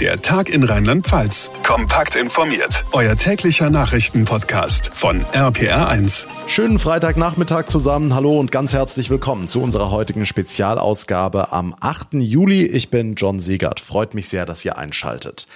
[0.00, 1.52] Der Tag in Rheinland-Pfalz.
[1.62, 2.84] Kompakt informiert.
[2.90, 6.26] Euer täglicher Nachrichtenpodcast von RPR1.
[6.48, 8.12] Schönen Freitagnachmittag zusammen.
[8.12, 12.14] Hallo und ganz herzlich willkommen zu unserer heutigen Spezialausgabe am 8.
[12.14, 12.66] Juli.
[12.66, 13.78] Ich bin John Siegert.
[13.78, 15.46] Freut mich sehr, dass ihr einschaltet.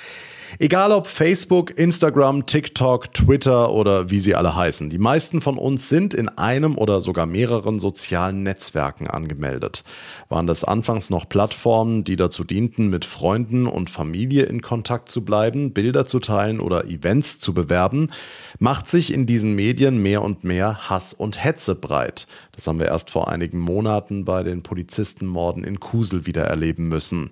[0.59, 5.89] Egal ob Facebook, Instagram, TikTok, Twitter oder wie sie alle heißen, die meisten von uns
[5.89, 9.85] sind in einem oder sogar mehreren sozialen Netzwerken angemeldet.
[10.29, 15.25] Waren das anfangs noch Plattformen, die dazu dienten, mit Freunden und Familie in Kontakt zu
[15.25, 18.11] bleiben, Bilder zu teilen oder Events zu bewerben,
[18.59, 22.27] macht sich in diesen Medien mehr und mehr Hass und Hetze breit.
[22.53, 27.31] Das haben wir erst vor einigen Monaten bei den Polizistenmorden in Kusel wieder erleben müssen.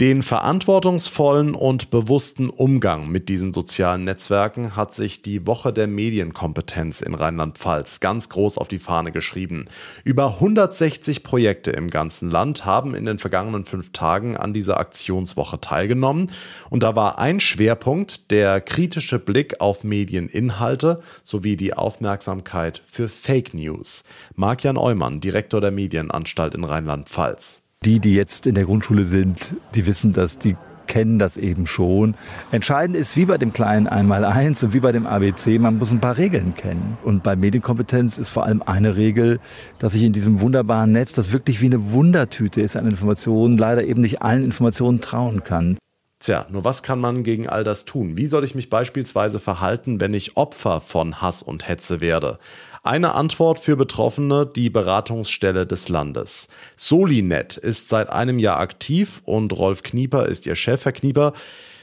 [0.00, 7.00] Den verantwortungsvollen und bewussten Umgang mit diesen sozialen Netzwerken hat sich die Woche der Medienkompetenz
[7.00, 9.66] in Rheinland-Pfalz ganz groß auf die Fahne geschrieben.
[10.04, 15.60] Über 160 Projekte im ganzen Land haben in den vergangenen fünf Tagen an dieser Aktionswoche
[15.60, 16.30] teilgenommen.
[16.70, 23.54] Und da war ein Schwerpunkt der kritische Blick auf Medieninhalte sowie die Aufmerksamkeit für Fake
[23.54, 24.04] News.
[24.34, 27.62] Marc-Jan Eumann, Direktor der Medienanstalt in Rheinland-Pfalz.
[27.84, 32.14] Die, die jetzt in der Grundschule sind, die wissen das, die kennen das eben schon.
[32.50, 36.00] Entscheidend ist, wie bei dem kleinen Einmaleins und wie bei dem ABC, man muss ein
[36.00, 36.96] paar Regeln kennen.
[37.04, 39.40] Und bei Medienkompetenz ist vor allem eine Regel,
[39.78, 43.84] dass ich in diesem wunderbaren Netz, das wirklich wie eine Wundertüte ist an Informationen, leider
[43.84, 45.78] eben nicht allen Informationen trauen kann.
[46.22, 48.16] Tja, nur was kann man gegen all das tun?
[48.16, 52.38] Wie soll ich mich beispielsweise verhalten, wenn ich Opfer von Hass und Hetze werde?
[52.84, 56.48] Eine Antwort für Betroffene, die Beratungsstelle des Landes.
[56.76, 60.84] Solinet ist seit einem Jahr aktiv und Rolf Knieper ist ihr Chef.
[60.84, 61.32] Herr Knieper,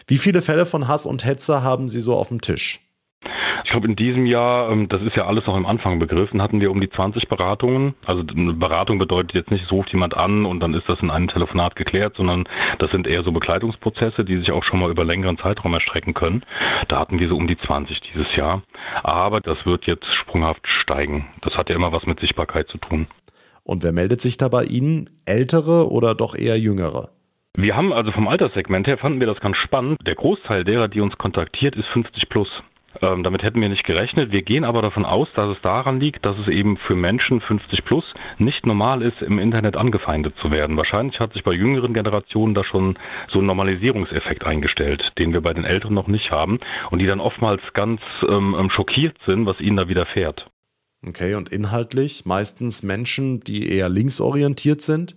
[0.07, 2.79] wie viele Fälle von Hass und Hetze haben Sie so auf dem Tisch?
[3.69, 6.59] Ich glaube, in diesem Jahr, ähm, das ist ja alles noch im Anfang begriffen, hatten
[6.59, 7.93] wir um die 20 Beratungen.
[8.03, 11.11] Also eine Beratung bedeutet jetzt nicht, es ruft jemand an und dann ist das in
[11.11, 15.05] einem Telefonat geklärt, sondern das sind eher so Begleitungsprozesse, die sich auch schon mal über
[15.05, 16.41] längeren Zeitraum erstrecken können.
[16.87, 18.63] Da hatten wir so um die 20 dieses Jahr.
[19.03, 21.27] Aber das wird jetzt sprunghaft steigen.
[21.41, 23.05] Das hat ja immer was mit Sichtbarkeit zu tun.
[23.61, 25.11] Und wer meldet sich da bei Ihnen?
[25.27, 27.09] Ältere oder doch eher jüngere?
[27.55, 29.99] Wir haben also vom Alterssegment her fanden wir das ganz spannend.
[30.07, 32.49] Der Großteil derer, die uns kontaktiert, ist 50 plus.
[33.01, 34.31] Ähm, damit hätten wir nicht gerechnet.
[34.31, 37.85] Wir gehen aber davon aus, dass es daran liegt, dass es eben für Menschen 50
[37.85, 38.03] plus
[38.37, 40.77] nicht normal ist, im Internet angefeindet zu werden.
[40.77, 42.97] Wahrscheinlich hat sich bei jüngeren Generationen da schon
[43.29, 46.59] so ein Normalisierungseffekt eingestellt, den wir bei den Älteren noch nicht haben
[46.91, 50.47] und die dann oftmals ganz ähm, ähm schockiert sind, was ihnen da widerfährt.
[51.07, 55.15] Okay, und inhaltlich meistens Menschen, die eher linksorientiert sind?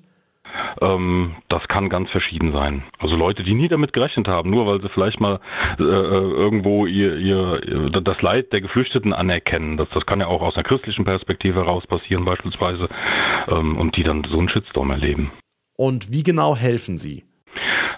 [0.83, 2.83] Ähm, das kann ganz verschieden sein.
[2.99, 5.41] Also Leute, die nie damit gerechnet haben, nur weil sie vielleicht mal
[5.79, 9.77] äh, äh irgendwo ihr, ihr, das Leid der Geflüchteten anerkennen.
[9.77, 12.89] Das, das kann ja auch aus einer christlichen Perspektive heraus passieren beispielsweise
[13.49, 15.31] ähm, und die dann so einen Shitstorm erleben.
[15.77, 17.25] Und wie genau helfen Sie?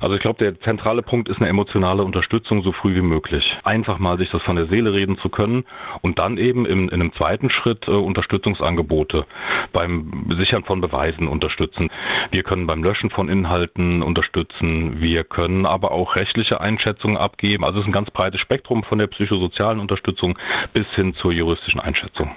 [0.00, 3.56] Also ich glaube, der zentrale Punkt ist eine emotionale Unterstützung so früh wie möglich.
[3.64, 5.64] Einfach mal sich das von der Seele reden zu können
[6.02, 9.26] und dann eben im, in einem zweiten Schritt äh, Unterstützungsangebote
[9.72, 11.90] beim Sichern von Beweisen unterstützen.
[12.30, 15.00] Wir können beim Löschen von Inhalten unterstützen.
[15.00, 17.64] Wir können aber auch rechtliche Einschätzungen abgeben.
[17.64, 20.38] Also es ist ein ganz breites Spektrum von der psychosozialen Unterstützung
[20.72, 22.30] bis hin zur juristischen Einschätzung.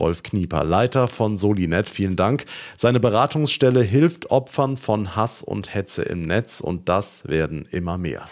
[0.00, 2.46] Rolf Knieper, Leiter von Solinet, vielen Dank.
[2.76, 8.26] Seine Beratungsstelle hilft Opfern von Hass und Hetze im Netz und das werden immer mehr.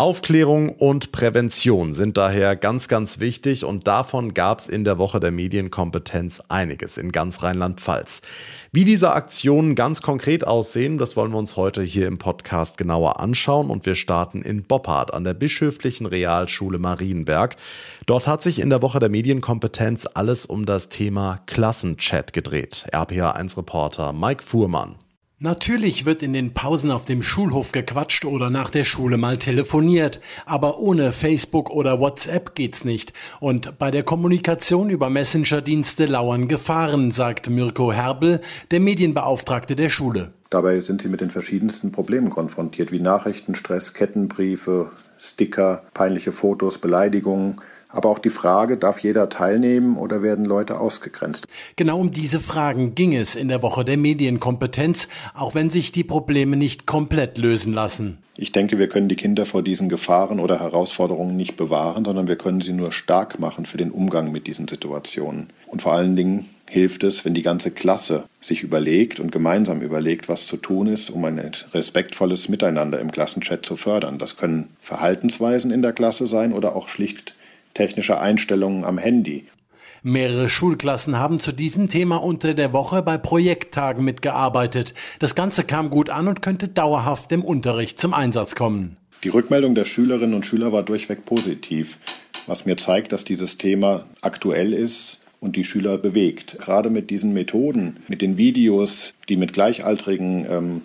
[0.00, 5.20] Aufklärung und Prävention sind daher ganz, ganz wichtig und davon gab es in der Woche
[5.20, 8.22] der Medienkompetenz einiges in ganz Rheinland-Pfalz.
[8.72, 13.20] Wie diese Aktionen ganz konkret aussehen, das wollen wir uns heute hier im Podcast genauer
[13.20, 17.56] anschauen und wir starten in Boppard an der Bischöflichen Realschule Marienberg.
[18.06, 22.86] Dort hat sich in der Woche der Medienkompetenz alles um das Thema Klassenchat gedreht.
[22.90, 24.94] RPA1-Reporter Mike Fuhrmann.
[25.42, 30.20] Natürlich wird in den Pausen auf dem Schulhof gequatscht oder nach der Schule mal telefoniert,
[30.44, 33.14] aber ohne Facebook oder WhatsApp geht's nicht.
[33.40, 40.34] Und bei der Kommunikation über Messenger-Dienste lauern Gefahren, sagt Mirko Herbel, der Medienbeauftragte der Schule.
[40.50, 47.62] Dabei sind sie mit den verschiedensten Problemen konfrontiert, wie Nachrichtenstress, Kettenbriefe, Sticker, peinliche Fotos, Beleidigungen,
[47.92, 51.46] aber auch die Frage, darf jeder teilnehmen oder werden Leute ausgegrenzt?
[51.76, 56.04] Genau um diese Fragen ging es in der Woche der Medienkompetenz, auch wenn sich die
[56.04, 58.18] Probleme nicht komplett lösen lassen.
[58.36, 62.36] Ich denke, wir können die Kinder vor diesen Gefahren oder Herausforderungen nicht bewahren, sondern wir
[62.36, 65.48] können sie nur stark machen für den Umgang mit diesen Situationen.
[65.66, 70.28] Und vor allen Dingen hilft es, wenn die ganze Klasse sich überlegt und gemeinsam überlegt,
[70.28, 71.38] was zu tun ist, um ein
[71.74, 74.18] respektvolles Miteinander im Klassenchat zu fördern.
[74.18, 77.34] Das können Verhaltensweisen in der Klasse sein oder auch schlicht
[77.74, 79.46] technische Einstellungen am Handy.
[80.02, 84.94] Mehrere Schulklassen haben zu diesem Thema unter der Woche bei Projekttagen mitgearbeitet.
[85.18, 88.96] Das Ganze kam gut an und könnte dauerhaft im Unterricht zum Einsatz kommen.
[89.24, 91.98] Die Rückmeldung der Schülerinnen und Schüler war durchweg positiv,
[92.46, 96.58] was mir zeigt, dass dieses Thema aktuell ist und die Schüler bewegt.
[96.58, 100.82] Gerade mit diesen Methoden, mit den Videos, die mit Gleichaltrigen ähm,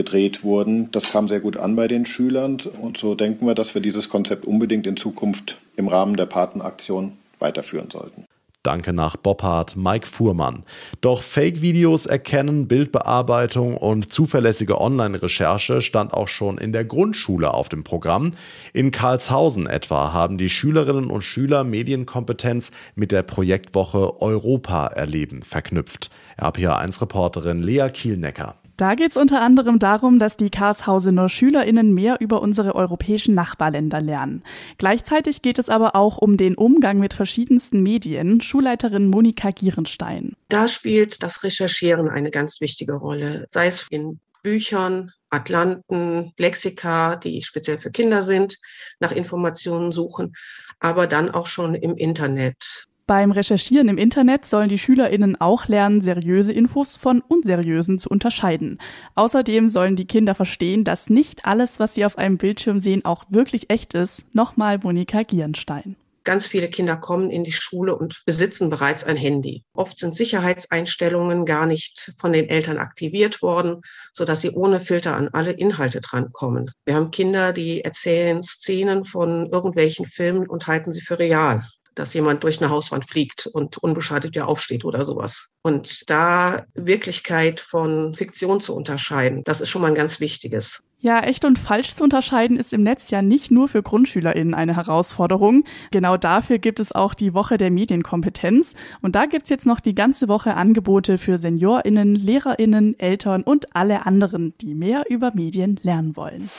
[0.00, 2.58] gedreht wurden, das kam sehr gut an bei den Schülern.
[2.80, 7.12] Und so denken wir, dass wir dieses Konzept unbedingt in Zukunft im Rahmen der Patenaktion
[7.38, 8.24] weiterführen sollten.
[8.62, 10.64] Danke nach Boppard, Mike Fuhrmann.
[11.02, 17.84] Doch Fake-Videos erkennen, Bildbearbeitung und zuverlässige Online-Recherche stand auch schon in der Grundschule auf dem
[17.84, 18.32] Programm.
[18.72, 26.10] In Karlshausen etwa haben die Schülerinnen und Schüler Medienkompetenz mit der Projektwoche Europa erleben verknüpft.
[26.38, 28.56] RPA1-Reporterin Lea Kielnecker.
[28.80, 34.00] Da geht es unter anderem darum, dass die Karlshausener SchülerInnen mehr über unsere europäischen Nachbarländer
[34.00, 34.42] lernen.
[34.78, 38.40] Gleichzeitig geht es aber auch um den Umgang mit verschiedensten Medien.
[38.40, 40.34] Schulleiterin Monika Gierenstein.
[40.48, 47.42] Da spielt das Recherchieren eine ganz wichtige Rolle, sei es in Büchern, Atlanten, Lexika, die
[47.42, 48.56] speziell für Kinder sind,
[48.98, 50.32] nach Informationen suchen,
[50.78, 52.86] aber dann auch schon im Internet.
[53.10, 58.78] Beim Recherchieren im Internet sollen die SchülerInnen auch lernen, seriöse Infos von unseriösen zu unterscheiden.
[59.16, 63.24] Außerdem sollen die Kinder verstehen, dass nicht alles, was sie auf einem Bildschirm sehen, auch
[63.28, 64.24] wirklich echt ist.
[64.32, 65.96] Nochmal Monika Gierenstein.
[66.22, 69.64] Ganz viele Kinder kommen in die Schule und besitzen bereits ein Handy.
[69.74, 73.80] Oft sind Sicherheitseinstellungen gar nicht von den Eltern aktiviert worden,
[74.12, 76.70] sodass sie ohne Filter an alle Inhalte drankommen.
[76.84, 81.64] Wir haben Kinder, die erzählen Szenen von irgendwelchen Filmen und halten sie für real
[81.94, 85.50] dass jemand durch eine Hauswand fliegt und unbeschadet wieder aufsteht oder sowas.
[85.62, 90.82] Und da Wirklichkeit von Fiktion zu unterscheiden, das ist schon mal ein ganz wichtiges.
[91.02, 94.76] Ja, echt und falsch zu unterscheiden ist im Netz ja nicht nur für GrundschülerInnen eine
[94.76, 95.64] Herausforderung.
[95.90, 98.74] Genau dafür gibt es auch die Woche der Medienkompetenz.
[99.00, 104.04] Und da gibt's jetzt noch die ganze Woche Angebote für SeniorInnen, LehrerInnen, Eltern und alle
[104.04, 106.50] anderen, die mehr über Medien lernen wollen.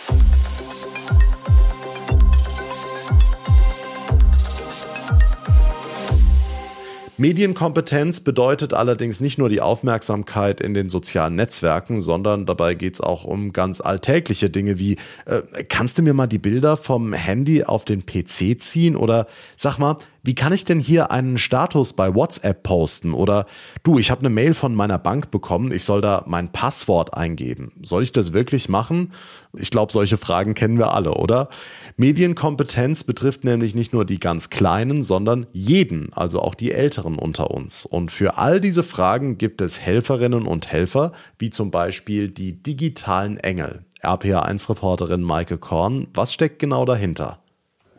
[7.17, 13.01] Medienkompetenz bedeutet allerdings nicht nur die Aufmerksamkeit in den sozialen Netzwerken, sondern dabei geht es
[13.01, 17.63] auch um ganz alltägliche Dinge wie, äh, kannst du mir mal die Bilder vom Handy
[17.63, 22.13] auf den PC ziehen oder sag mal, wie kann ich denn hier einen Status bei
[22.13, 23.13] WhatsApp posten?
[23.13, 23.47] Oder
[23.83, 27.73] du, ich habe eine Mail von meiner Bank bekommen, ich soll da mein Passwort eingeben.
[27.81, 29.13] Soll ich das wirklich machen?
[29.57, 31.49] Ich glaube, solche Fragen kennen wir alle, oder?
[31.97, 37.51] Medienkompetenz betrifft nämlich nicht nur die ganz Kleinen, sondern jeden, also auch die Älteren unter
[37.51, 37.85] uns.
[37.85, 43.37] Und für all diese Fragen gibt es Helferinnen und Helfer, wie zum Beispiel die digitalen
[43.37, 43.85] Engel.
[44.01, 47.40] RPA1-Reporterin Maike Korn, was steckt genau dahinter?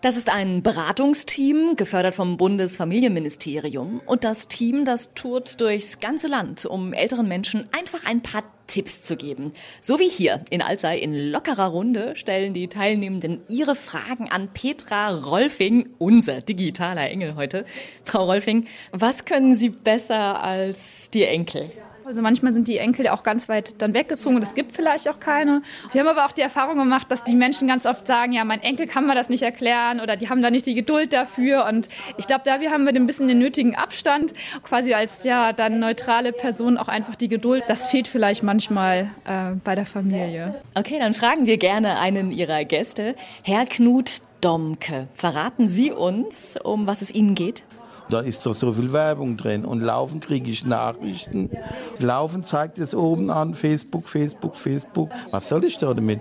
[0.03, 4.01] Das ist ein Beratungsteam, gefördert vom Bundesfamilienministerium.
[4.05, 9.05] Und das Team, das tourt durchs ganze Land, um älteren Menschen einfach ein paar Tipps
[9.05, 9.53] zu geben.
[9.81, 15.11] So wie hier in Alzey in lockerer Runde stellen die Teilnehmenden ihre Fragen an Petra
[15.11, 17.65] Rolfing, unser digitaler Engel heute.
[18.05, 21.71] Frau Rolfing, was können Sie besser als die Enkel?
[22.05, 25.21] Also manchmal sind die Enkel auch ganz weit dann weggezogen und es gibt vielleicht auch
[25.21, 25.63] keine.
[25.93, 28.61] Wir haben aber auch die Erfahrung gemacht, dass die Menschen ganz oft sagen, ja, mein
[28.61, 31.67] Enkel kann mir das nicht erklären oder die haben da nicht die Geduld dafür.
[31.67, 35.79] Und ich glaube, da haben wir ein bisschen den nötigen Abstand, quasi als ja dann
[35.79, 37.65] neutrale Person auch einfach die Geduld.
[37.69, 40.61] Das fehlt vielleicht manchmal äh, bei der Familie.
[40.75, 45.07] Okay, dann fragen wir gerne einen Ihrer Gäste, Herr Knut Domke.
[45.15, 47.63] Verraten Sie uns, um was es Ihnen geht?
[48.09, 51.51] Da ist doch so viel Werbung drin und laufen kriege ich Nachrichten.
[51.99, 55.11] Laufen zeigt es oben an, Facebook, Facebook, Facebook.
[55.31, 56.21] Was soll ich da damit?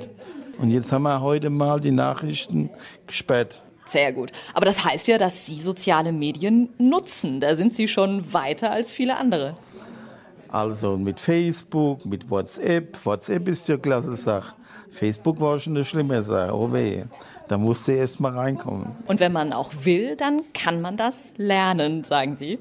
[0.60, 2.70] Und jetzt haben wir heute mal die Nachrichten
[3.08, 3.64] gesperrt.
[3.86, 4.32] Sehr gut.
[4.54, 7.40] Aber das heißt ja, dass Sie soziale Medien nutzen.
[7.40, 9.56] Da sind Sie schon weiter als viele andere.
[10.48, 12.98] Also mit Facebook, mit WhatsApp.
[13.06, 14.54] WhatsApp ist ja klasse Sache.
[14.92, 16.54] Facebook war schon eine schlimme Sache.
[16.54, 17.04] Oh weh.
[17.52, 18.96] Da musste erst mal reinkommen.
[19.08, 22.60] Und wenn man auch will, dann kann man das lernen, sagen Sie.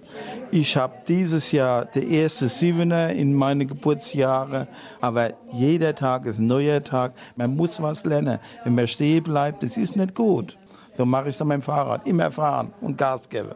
[0.51, 4.67] Ich habe dieses Jahr der erste Siebener in meine Geburtsjahre,
[5.01, 7.13] aber jeder Tag ist ein neuer Tag.
[7.37, 8.41] Man muss was lernen.
[8.65, 10.59] Wenn man stehen bleibt, das ist nicht gut.
[10.97, 12.05] So mache ich es an meinem Fahrrad.
[12.09, 13.53] Immer fahren und Gas geben.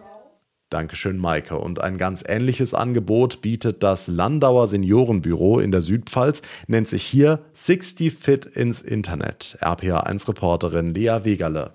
[0.75, 1.57] Dankeschön, Maike.
[1.57, 7.45] Und ein ganz ähnliches Angebot bietet das Landauer Seniorenbüro in der Südpfalz, nennt sich hier
[7.52, 9.57] 60 Fit ins Internet.
[9.61, 11.75] RPA1-Reporterin Lea Wegerle.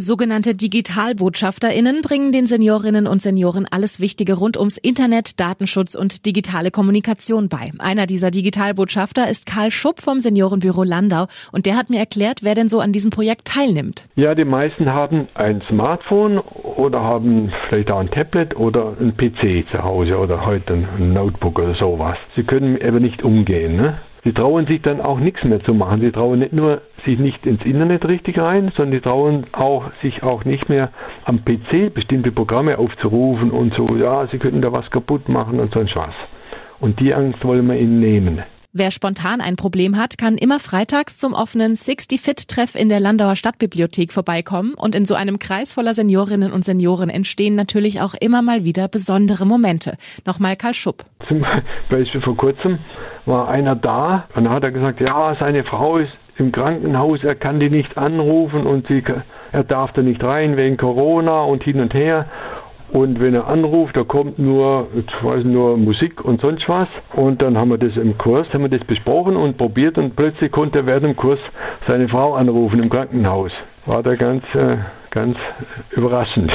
[0.00, 6.70] Sogenannte DigitalbotschafterInnen bringen den Seniorinnen und Senioren alles Wichtige rund ums Internet, Datenschutz und digitale
[6.70, 7.72] Kommunikation bei.
[7.80, 12.54] Einer dieser Digitalbotschafter ist Karl Schupp vom Seniorenbüro Landau und der hat mir erklärt, wer
[12.54, 14.06] denn so an diesem Projekt teilnimmt.
[14.14, 19.68] Ja, die meisten haben ein Smartphone oder haben vielleicht auch ein Tablet oder ein PC
[19.68, 22.18] zu Hause oder heute ein Notebook oder sowas.
[22.36, 23.74] Sie können eben nicht umgehen.
[23.74, 23.98] Ne?
[24.24, 26.00] Sie trauen sich dann auch nichts mehr zu machen.
[26.00, 30.22] Sie trauen nicht nur sich nicht ins Internet richtig rein, sondern sie trauen auch, sich
[30.22, 30.90] auch nicht mehr
[31.24, 35.72] am PC bestimmte Programme aufzurufen und so, ja, sie könnten da was kaputt machen und
[35.72, 36.14] sonst was.
[36.80, 38.42] Und die Angst wollen wir ihnen nehmen.
[38.74, 43.00] Wer spontan ein Problem hat, kann immer freitags zum offenen 60 Fit Treff in der
[43.00, 48.12] Landauer Stadtbibliothek vorbeikommen und in so einem Kreis voller Seniorinnen und Senioren entstehen natürlich auch
[48.12, 49.96] immer mal wieder besondere Momente.
[50.26, 51.06] Nochmal Karl Schupp.
[51.26, 51.46] Zum
[51.88, 52.78] Beispiel vor kurzem
[53.24, 57.36] war einer da und dann hat er gesagt, ja, seine Frau ist im Krankenhaus, er
[57.36, 59.02] kann die nicht anrufen und sie,
[59.50, 62.26] er darf da nicht rein wegen Corona und hin und her.
[62.90, 66.88] Und wenn er anruft, da kommt nur, ich weiß nur Musik und sonst was.
[67.14, 70.50] Und dann haben wir das im Kurs, haben wir das besprochen und probiert und plötzlich
[70.50, 71.38] konnte er während dem Kurs
[71.86, 73.52] seine Frau anrufen im Krankenhaus.
[73.86, 74.78] War da ganz, äh,
[75.10, 75.36] ganz
[75.90, 76.50] überraschend.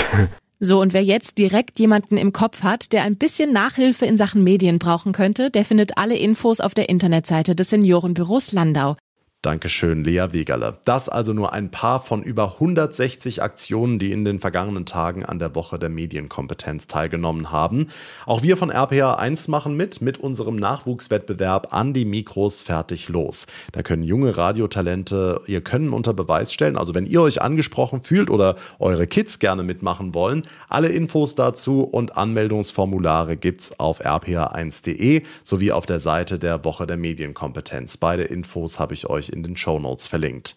[0.59, 4.45] So, und wer jetzt direkt jemanden im Kopf hat, der ein bisschen Nachhilfe in Sachen
[4.45, 8.95] Medien brauchen könnte, der findet alle Infos auf der Internetseite des Seniorenbüros Landau.
[9.43, 10.77] Dankeschön, Lea Wegerle.
[10.85, 15.37] Das also nur ein paar von über 160 Aktionen, die in den vergangenen Tagen an
[15.37, 17.87] der Woche der Medienkompetenz teilgenommen haben.
[18.25, 23.45] Auch wir von RPA 1 machen mit, mit unserem Nachwuchswettbewerb an die Mikros fertig los.
[23.73, 26.77] Da können junge Radiotalente ihr Können unter Beweis stellen.
[26.77, 31.81] Also wenn ihr euch angesprochen fühlt oder eure Kids gerne mitmachen wollen, alle Infos dazu
[31.81, 37.97] und Anmeldungsformulare gibt's auf rpa1.de sowie auf der Seite der Woche der Medienkompetenz.
[37.97, 40.55] Beide Infos habe ich euch in den Show Notes verlinkt.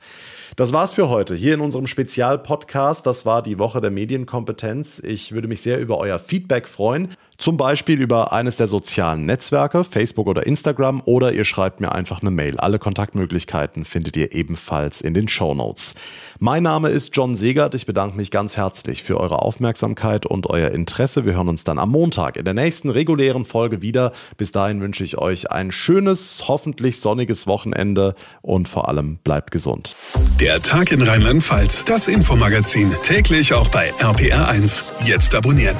[0.54, 3.04] Das war's für heute hier in unserem Spezialpodcast.
[3.04, 5.00] Das war die Woche der Medienkompetenz.
[5.00, 7.08] Ich würde mich sehr über euer Feedback freuen.
[7.38, 12.22] Zum Beispiel über eines der sozialen Netzwerke, Facebook oder Instagram, oder ihr schreibt mir einfach
[12.22, 12.56] eine Mail.
[12.56, 15.94] Alle Kontaktmöglichkeiten findet ihr ebenfalls in den Show Notes.
[16.38, 17.74] Mein Name ist John Segert.
[17.74, 21.24] Ich bedanke mich ganz herzlich für eure Aufmerksamkeit und euer Interesse.
[21.24, 24.12] Wir hören uns dann am Montag in der nächsten regulären Folge wieder.
[24.36, 29.96] Bis dahin wünsche ich euch ein schönes, hoffentlich sonniges Wochenende und vor allem bleibt gesund.
[30.38, 34.84] Der Tag in Rheinland-Pfalz, das Infomagazin, täglich auch bei RPR1.
[35.04, 35.76] Jetzt abonnieren.